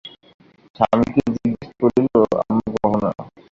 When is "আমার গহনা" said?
2.41-3.11